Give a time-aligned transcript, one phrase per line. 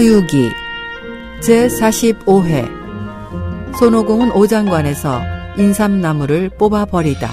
[0.00, 0.48] 서유기
[1.42, 2.66] 제45회
[3.78, 5.20] 손오공은 오장관에서
[5.58, 7.30] 인삼나무를 뽑아버리다.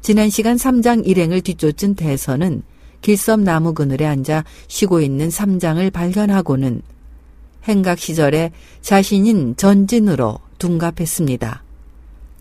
[0.00, 2.64] 지난 시간 삼장 일행을 뒤쫓은 대선은
[3.00, 6.82] 길섬 나무 그늘에 앉아 쉬고 있는 삼장을 발견하고는
[7.64, 11.62] 행각 시절에 자신인 전진으로 둔갑했습니다.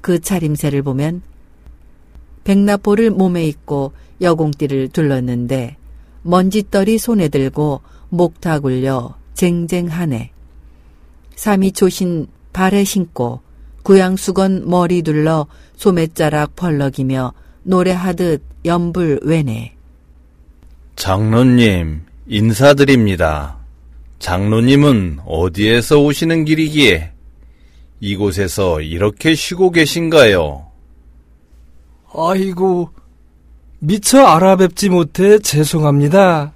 [0.02, 1.22] 그 차림새를 보면
[2.44, 5.78] 백나포를 몸에 입고 여공띠를 둘렀는데
[6.24, 10.32] 먼지떨이 손에 들고 목타 굴려 쟁쟁하네.
[11.36, 13.42] 삼이 조신 발에 신고
[13.84, 19.76] 구양수건 머리 둘러 소매자락 벌럭이며 노래하듯 연불 외네.
[20.96, 23.59] 장로님, 인사드립니다.
[24.20, 27.12] 장로님은 어디에서 오시는 길이기에
[28.02, 30.68] 이곳에서 이렇게 쉬고 계신가요?
[32.14, 32.90] 아이고,
[33.80, 36.54] 미처 알아뵙지 못해 죄송합니다.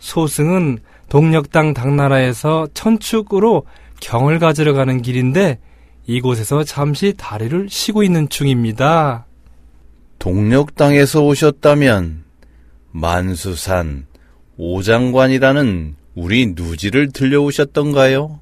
[0.00, 0.78] 소승은
[1.08, 3.64] 동력당 당나라에서 천축으로
[4.00, 5.58] 경을 가지러 가는 길인데
[6.06, 9.26] 이곳에서 잠시 다리를 쉬고 있는 중입니다.
[10.18, 12.24] 동력당에서 오셨다면
[12.92, 14.06] 만수산
[14.56, 18.40] 오장관이라는 우리 누지를 들려오셨던가요?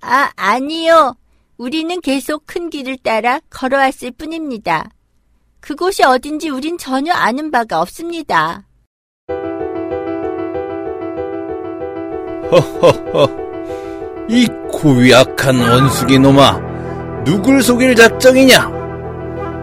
[0.00, 1.16] 아, 아니요.
[1.56, 4.88] 우리는 계속 큰 길을 따라 걸어왔을 뿐입니다.
[5.58, 8.62] 그곳이 어딘지 우린 전혀 아는 바가 없습니다.
[12.52, 13.28] 허허허.
[14.28, 18.70] 이 고약한 원숭이 놈아, 누굴 속일 작정이냐?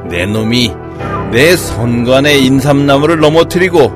[0.09, 0.73] 내 놈이
[1.31, 3.89] 내 선관의 인삼나무를 넘어뜨리고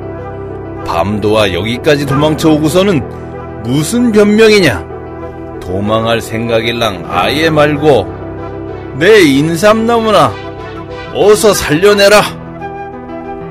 [0.86, 3.31] 밤도와 여기까지 도망쳐 오고서는
[3.64, 5.60] 무슨 변명이냐?
[5.62, 8.08] 도망할 생각일랑 아예 말고
[8.98, 10.32] 내 인삼나무나
[11.14, 12.22] 어서 살려내라.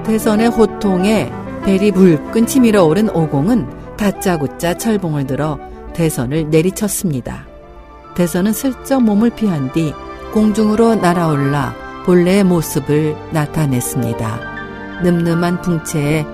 [0.05, 1.31] 대선의 호통에
[1.65, 5.59] 벨이 불끈 치밀어 오른 오공은 다짜고짜 철봉을 들어
[5.95, 7.47] 대선을 내리쳤습니다.
[8.17, 9.95] 대선은 슬쩍 몸을 피한 뒤
[10.33, 11.75] 공중으로 날아올라
[12.07, 14.41] 본래의 모습을 나타냈습니다.
[15.05, 16.27] 늠름한 풍채에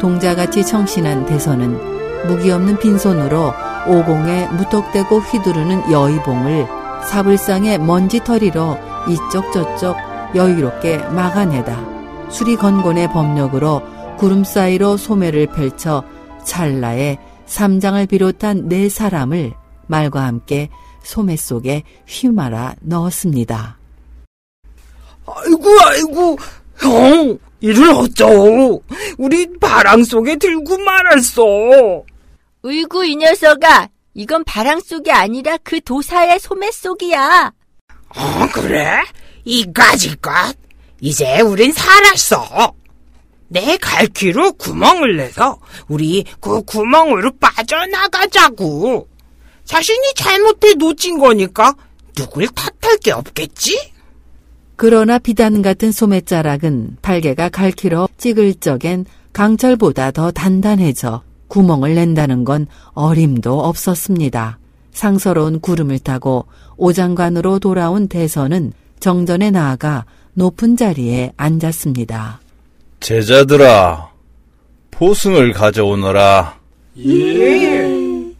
[0.00, 1.91] 동자같이 청신한 대선은
[2.26, 3.52] 무기 없는 빈손으로
[3.86, 6.66] 오공에 무턱대고 휘두르는 여의봉을
[7.08, 8.78] 사불상의 먼지털이로
[9.08, 9.96] 이쪽 저쪽
[10.34, 13.82] 여유롭게 막아내다 수리건곤의 법력으로
[14.18, 16.04] 구름 사이로 소매를 펼쳐
[16.44, 19.52] 찰나에 삼장을 비롯한 네 사람을
[19.86, 20.70] 말과 함께
[21.02, 23.78] 소매 속에 휘말아 넣었습니다.
[25.26, 26.38] 아이고, 아이고,
[26.78, 28.82] 형, 이를 어쩌오?
[29.18, 31.42] 우리 바람 속에 들고 말았어.
[32.64, 33.88] 으이구, 이 녀석아.
[34.14, 37.52] 이건 바람 속이 아니라 그 도사의 소매 속이야.
[38.14, 39.02] 어, 그래?
[39.44, 40.56] 이까짓것?
[41.00, 42.74] 이제 우린 살았어.
[43.48, 45.58] 내 갈퀴로 구멍을 내서
[45.88, 49.08] 우리 그 구멍으로 빠져나가자고.
[49.64, 51.74] 자신이 잘못해 놓친 거니까
[52.14, 53.92] 누굴 탓할 게 없겠지?
[54.76, 61.22] 그러나 비단 같은 소매자락은 발개가 갈퀴로 찍을 적엔 강철보다 더 단단해져
[61.52, 64.58] 구멍을 낸다는 건 어림도 없었습니다.
[64.92, 66.46] 상서로운 구름을 타고
[66.78, 72.40] 오장관으로 돌아온 대선은 정전에 나아가 높은 자리에 앉았습니다.
[73.00, 74.08] 제자들아,
[74.90, 76.58] 포승을 가져오너라.
[77.04, 78.32] 예.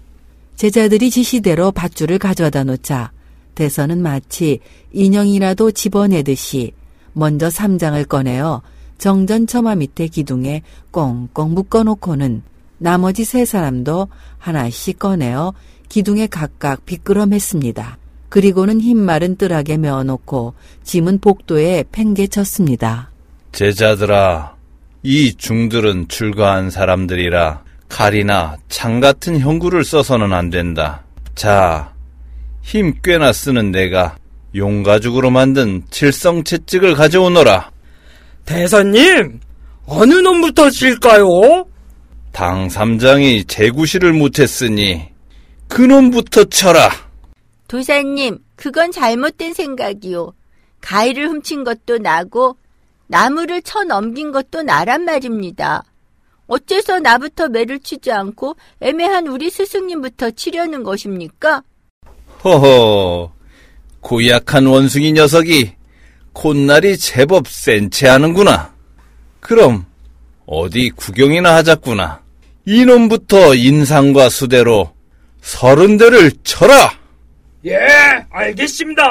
[0.56, 3.12] 제자들이 지시대로 밧줄을 가져다 놓자
[3.54, 4.60] 대선은 마치
[4.92, 6.72] 인형이라도 집어내듯이
[7.12, 8.62] 먼저 삼장을 꺼내어
[8.96, 12.51] 정전 처마 밑에 기둥에 꽁꽁 묶어놓고는
[12.82, 15.54] 나머지 세 사람도 하나씩 꺼내어
[15.88, 17.98] 기둥에 각각 비끄럼했습니다.
[18.28, 23.10] 그리고는 흰말은 뜰하게 메어놓고 짐은 복도에 팽개쳤습니다.
[23.52, 24.56] 제자들아,
[25.04, 31.04] 이 중들은 출가한 사람들이라 칼이나 창 같은 형구를 써서는 안 된다.
[31.36, 31.92] 자,
[32.62, 34.16] 힘 꽤나 쓰는 내가
[34.56, 37.70] 용가죽으로 만든 칠성 채찍을 가져오너라.
[38.44, 39.40] 대사님,
[39.86, 41.66] 어느 놈부터 칠까요?
[42.32, 45.08] 당 삼장이 제구실을 못했으니
[45.68, 46.90] 그놈부터 쳐라.
[47.68, 50.32] 도사님, 그건 잘못된 생각이요.
[50.80, 52.56] 가위를 훔친 것도 나고
[53.06, 55.84] 나무를 쳐 넘긴 것도 나란 말입니다.
[56.46, 61.62] 어째서 나부터 매를 치지 않고 애매한 우리 스승님부터 치려는 것입니까?
[62.44, 63.32] 허허,
[64.00, 65.72] 고약한 원숭이 녀석이
[66.32, 68.74] 콧날이 제법 센채 하는구나.
[69.40, 69.86] 그럼
[70.46, 72.20] 어디 구경이나 하자꾸나.
[72.64, 74.92] 이놈부터 인상과 수대로
[75.40, 76.92] 서른 대를 쳐라!
[77.64, 77.78] 예,
[78.30, 79.02] 알겠습니다.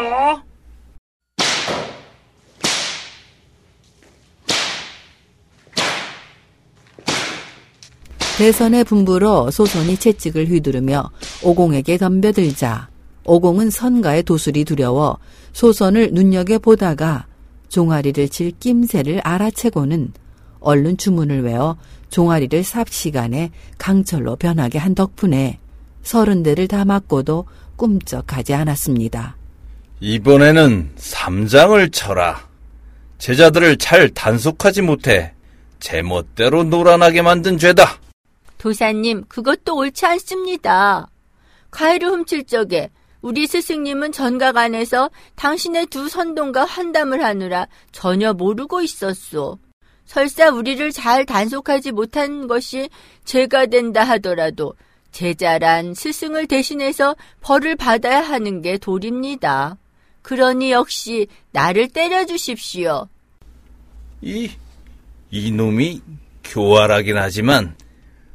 [8.37, 11.11] 대선의 분부로 소선이 채찍을 휘두르며
[11.43, 12.89] 오공에게 덤벼들자
[13.23, 15.19] 오공은 선가의 도술이 두려워
[15.53, 17.27] 소선을 눈여겨 보다가
[17.69, 20.13] 종아리를 칠 낌새를 알아채고는
[20.61, 21.77] 얼른 주문을 외워
[22.09, 25.59] 종아리를 삽시간에 강철로 변하게 한 덕분에
[26.03, 29.35] 서른 대를 다 맞고도 꿈쩍하지 않았습니다.
[29.99, 32.47] 이번에는 삼장을 쳐라.
[33.17, 35.33] 제자들을 잘 단속하지 못해
[35.79, 37.99] 제멋대로 놀아나게 만든 죄다.
[38.57, 41.07] 도사님, 그것도 옳지 않습니다.
[41.71, 42.89] 과일을 훔칠 적에
[43.21, 49.59] 우리 스승님은 전각 안에서 당신의 두 선동과 환담을 하느라 전혀 모르고 있었소.
[50.11, 52.89] 설사 우리를 잘 단속하지 못한 것이
[53.23, 54.73] 죄가 된다 하더라도
[55.13, 59.77] 제자란 스승을 대신해서 벌을 받아야 하는 게 도리입니다.
[60.21, 63.07] 그러니 역시 나를 때려주십시오.
[64.19, 64.51] 이,
[65.29, 66.01] 이놈이
[66.43, 67.77] 교활하긴 하지만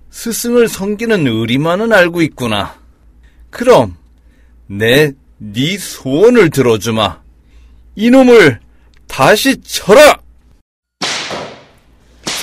[0.08, 2.80] 스승을 섬기는 의리만은 알고 있구나.
[3.50, 3.98] 그럼
[4.66, 7.20] 내 네 소원을 들어주마.
[7.96, 8.60] 이놈을
[9.06, 10.25] 다시 쳐라!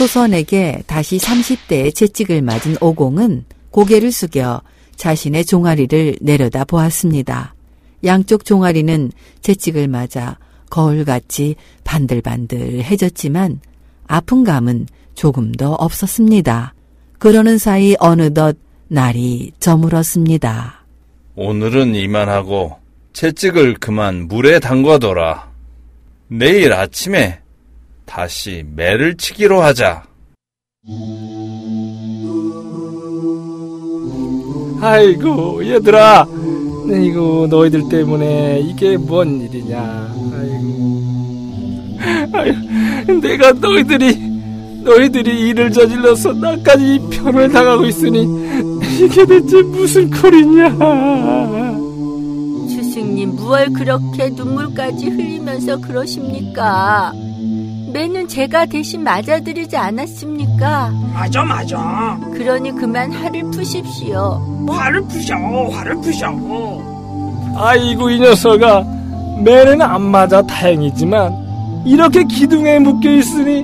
[0.04, 4.62] 소선에게 다시 30대의 채찍을 맞은 오공은 고개를 숙여
[4.98, 7.56] 자신의 종아리를 내려다 보았습니다.
[8.04, 10.38] 양쪽 종아리는 채찍을 맞아
[10.70, 11.56] 거울같이
[11.86, 13.62] 반들반들해졌지만
[14.08, 16.74] 아픈 감은 조금도 없었습니다.
[17.18, 18.58] 그러는 사이 어느덧
[18.90, 20.86] 날이 저물었습니다.
[21.36, 22.76] 오늘은 이만하고
[23.14, 25.50] 채찍을 그만 물에 담가둬라.
[26.28, 27.43] 내일 아침에
[28.06, 30.04] 다시 매를 치기로 하자.
[34.82, 36.28] 아이고 얘들아
[36.90, 41.98] 이거 너희들 때문에 이게 뭔 일이냐 아이고
[42.34, 44.34] 아이고 내가 너희들이
[44.84, 48.24] 너희들이 일을 저질러서 나까지 이 편을 당하고 있으니
[49.02, 50.70] 이게 대체 무슨 꼴이냐
[52.68, 57.14] 스승님, 무얼 그렇게 눈물까지 흘리면서 그러십니까?
[57.94, 60.92] 매는 제가 대신 맞아드리지 않았습니까?
[61.14, 62.20] 맞아, 맞아.
[62.34, 64.42] 그러니 그만 화를 푸십시오.
[64.68, 65.36] 화를 푸셔,
[65.72, 66.28] 화를 푸셔.
[67.56, 68.84] 아이고 이 녀석아
[69.44, 73.64] 매는 안 맞아 다행이지만 이렇게 기둥에 묶여 있으니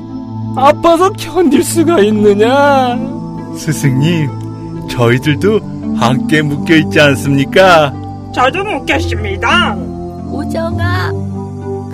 [0.56, 2.98] 아파서 견딜 수가 있느냐
[3.58, 5.60] 스승님, 저희들도
[5.98, 7.92] 함께 묶여 있지 않습니까?
[8.34, 9.76] 저도 묻겠습니다.
[10.28, 11.12] 오정아,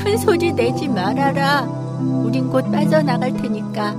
[0.04, 1.66] 큰 소리 내지 말아라.
[2.36, 3.96] 우린 곧 빠져나갈 테니까.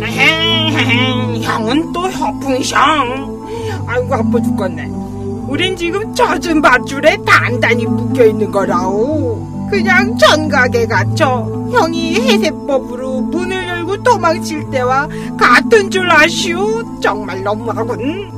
[0.00, 2.76] 헤헤헤, 형은 또 허풍이셔.
[3.86, 4.86] 아이고 아파 죽겠네.
[5.48, 9.68] 우린 지금 젖은 밧줄에 단단히 묶여 있는 거라오.
[9.70, 15.06] 그냥 전각에 갇혀 형이 해세법으로 문을 열고 도망칠 때와
[15.38, 17.00] 같은 줄 아시오.
[17.00, 18.30] 정말 너무하군.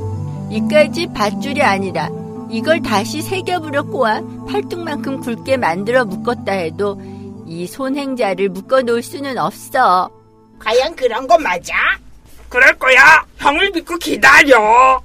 [0.51, 2.09] 이까지 밧줄이 아니라
[2.51, 7.01] 이걸 다시 새겨부려 꼬아 팔뚝만큼 굵게 만들어 묶었다 해도
[7.47, 10.11] 이 손행자를 묶어 놓을 수는 없어.
[10.59, 11.75] 과연 그런 거 맞아?
[12.49, 13.25] 그럴 거야.
[13.39, 15.01] 형을 믿고 기다려.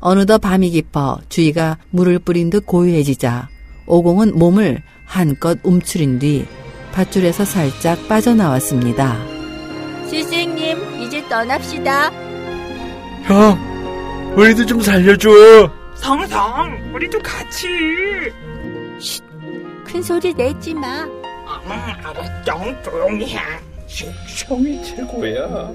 [0.00, 3.48] 어느덧 밤이 깊어 주위가 물을 뿌린 듯 고요해지자
[3.86, 6.46] 오공은 몸을 한껏 움츠린 뒤
[6.92, 9.16] 밧줄에서 살짝 빠져나왔습니다.
[10.06, 12.10] 스승님, 이제 떠납시다.
[13.24, 15.28] 형, 우리도 좀 살려줘.
[15.96, 17.66] 성성, 우리도 같이.
[19.96, 21.04] 큰 소리 내지 마.
[21.04, 21.72] 응,
[22.04, 22.82] 알았죠.
[22.84, 23.38] 조용히 해.
[24.46, 25.70] 형이 최고야.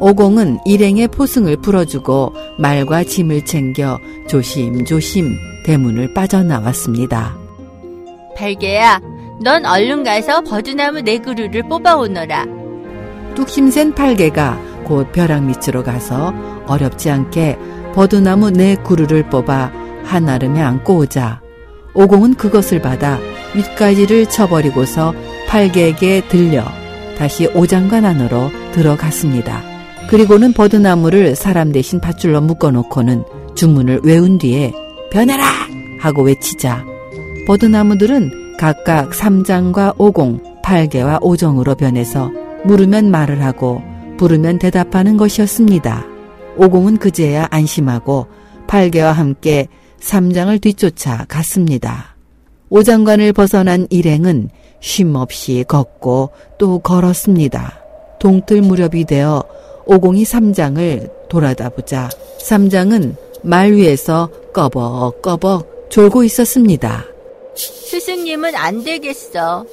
[0.00, 7.36] 오공은 일행의 포승을 풀어주고 말과 짐을 챙겨 조심조심 대문을 빠져나왔습니다.
[8.36, 9.00] 발개야,
[9.40, 12.46] 넌 얼른 가서 버드나무 네 그루를 뽑아오너라.
[13.36, 16.34] 뚝심센 팔개가 곧 벼락 밑으로 가서
[16.66, 17.56] 어렵지 않게
[17.94, 19.70] 버드나무 네 그루를 뽑아
[20.02, 21.40] 한아름에 안고 오자
[21.94, 23.20] 오공은 그것을 받아
[23.54, 25.14] 윗가지를 쳐버리고서
[25.48, 26.64] 팔개에게 들려
[27.16, 29.62] 다시 오장관 안으로 들어갔습니다.
[30.08, 34.72] 그리고는 버드나무를 사람 대신 밧줄로 묶어놓고는 주문을 외운 뒤에
[35.10, 35.44] 변해라!
[36.00, 36.84] 하고 외치자
[37.46, 42.30] 버드나무들은 각각 삼장과 오공, 팔개와 오정으로 변해서
[42.64, 43.82] 물으면 말을 하고
[44.16, 46.04] 부르면 대답하는 것이었습니다.
[46.56, 48.26] 오공은 그제야 안심하고
[48.66, 49.68] 팔개와 함께
[50.00, 52.13] 삼장을 뒤쫓아 갔습니다.
[52.70, 57.80] 오장관을 벗어난 일행은 쉼없이 걷고 또 걸었습니다.
[58.20, 59.42] 동틀 무렵이 되어
[59.86, 62.08] 오공이 삼장을 돌아다 보자
[62.40, 67.04] 삼장은 말 위에서 꺼벅꺼벅 졸고 있었습니다.
[67.54, 69.66] 스승님은 안 되겠어.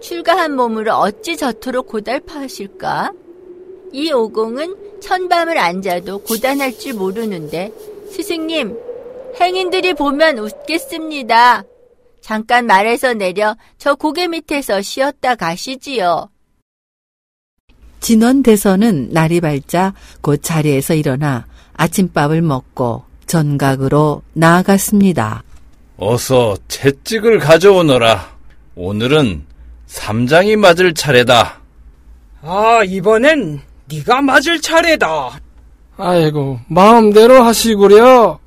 [0.00, 3.12] 출가한 몸으로 어찌 저토록 고달파하실까?
[3.92, 7.72] 이 오공은 천밤을 앉아도 고단할 줄 모르는데
[8.10, 8.76] 스승님
[9.40, 11.64] 행인들이 보면 웃겠습니다.
[12.28, 16.28] 잠깐 말에서 내려 저 고개 밑에서 쉬었다 가시지요.
[18.00, 21.46] 진원 대선은 날이 밝자 곧 자리에서 일어나
[21.78, 25.42] 아침밥을 먹고 전각으로 나아갔습니다.
[25.96, 28.36] 어서 채찍을 가져오너라.
[28.74, 29.46] 오늘은
[29.86, 31.58] 삼장이 맞을 차례다.
[32.42, 35.40] 아, 이번엔 네가 맞을 차례다.
[35.96, 38.38] 아이고, 마음대로 하시구려.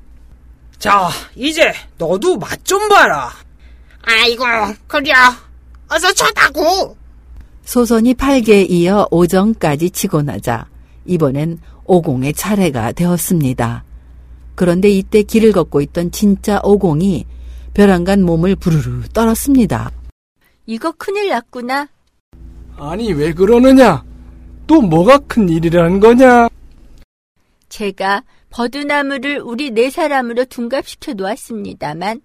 [0.78, 3.32] 자, 이제 너도 맛 좀 봐라.
[4.02, 4.44] 아이고,
[4.86, 5.12] 그래.
[5.88, 6.96] 어서 쳐다고.
[7.64, 10.66] 소선이 팔개에 이어 오정까지 치고 나자
[11.06, 13.84] 이번엔 오공의 차례가 되었습니다.
[14.54, 17.26] 그런데 이때 길을 걷고 있던 진짜 오공이
[17.74, 19.90] 벼랑간 몸을 부르르 떨었습니다.
[20.66, 21.88] 이거 큰일 났구나.
[22.76, 24.04] 아니, 왜 그러느냐?
[24.66, 26.48] 또 뭐가 큰 일이라는 거냐?
[27.68, 32.20] 제가 버드나무를 우리 네 사람으로 둔갑시켜 놓았습니다만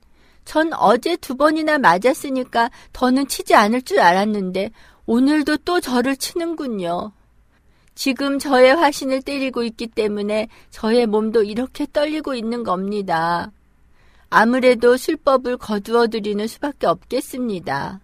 [0.48, 4.72] 전 어제 두 번이나 맞았으니까 더는 치지 않을 줄 알았는데
[5.06, 7.12] 오늘도 또 저를 치는군요.
[7.96, 13.52] 지금 저의 화신을 때리고 있기 때문에 저의 몸도 이렇게 떨리고 있는 겁니다.
[14.30, 18.00] 아무래도 술법을 거두어 드리는 수밖에 없겠습니다.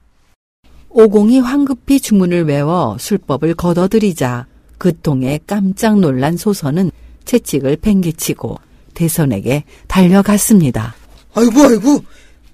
[0.90, 4.48] 오공이 황급히 주문을 외워 술법을 걷어들이자
[4.78, 6.92] 그 통에 깜짝 놀란 소선은
[7.24, 8.58] 채찍을 팽개치고
[8.96, 10.94] 대선에게 달려갔습니다.
[11.36, 12.04] 아이고, 아이고,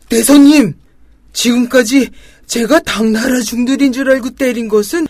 [0.10, 0.74] 대선님.
[1.34, 2.10] 지금까지
[2.48, 5.08] 제가 당나라 중들인 줄 알고 때린 것은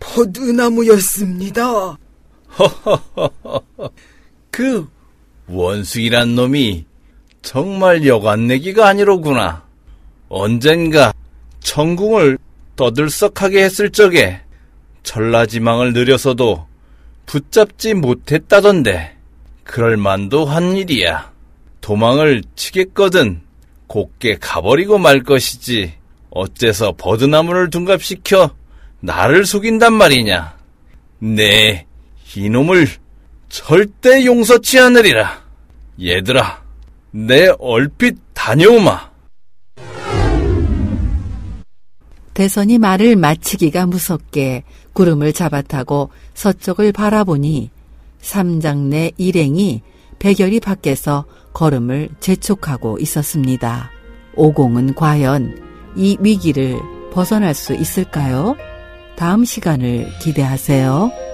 [0.00, 1.96] 버드나무였습니다.
[4.50, 4.88] 그
[5.46, 6.84] 원숭이란 놈이
[7.42, 9.64] 정말 여관내기가 아니로구나.
[10.28, 11.12] 언젠가
[11.60, 12.38] 천궁을
[12.76, 14.40] 떠들썩하게 했을 적에
[15.02, 16.66] 전라지망을 느려서도
[17.26, 19.16] 붙잡지 못했다던데
[19.64, 21.30] 그럴 만도 한 일이야.
[21.80, 23.40] 도망을 치겠거든
[23.90, 25.94] 곱게 가버리고 말 것이지
[26.30, 28.54] 어째서 버드나무를 둔갑시켜
[29.00, 30.56] 나를 속인단 말이냐.
[31.18, 31.86] 네,
[32.36, 32.86] 이놈을
[33.48, 35.42] 절대 용서치 않으리라.
[36.00, 36.62] 얘들아,
[37.10, 39.10] 내 얼핏 다녀오마.
[42.32, 47.70] 대선이 말을 마치기가 무섭게 구름을 잡아타고 서쪽을 바라보니
[48.20, 49.82] 삼장내 일행이
[50.20, 53.90] 백열이 밖에서 걸음을 재촉하고 있었습니다.
[54.36, 56.78] 오공은 과연 이 위기를
[57.12, 58.54] 벗어날 수 있을까요?
[59.16, 61.29] 다음 시간을 기대하세요.